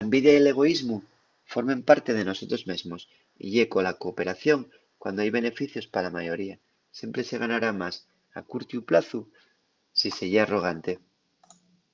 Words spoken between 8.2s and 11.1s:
a curtiu plazu si se ye arrogante